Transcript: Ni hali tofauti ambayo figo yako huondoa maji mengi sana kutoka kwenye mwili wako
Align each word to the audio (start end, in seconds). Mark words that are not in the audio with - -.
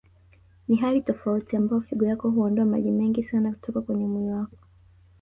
Ni 0.67 0.75
hali 0.75 1.01
tofauti 1.01 1.55
ambayo 1.57 1.81
figo 1.81 2.05
yako 2.05 2.29
huondoa 2.29 2.65
maji 2.65 2.91
mengi 2.91 3.23
sana 3.23 3.51
kutoka 3.51 3.81
kwenye 3.81 4.05
mwili 4.07 4.29
wako 4.29 4.57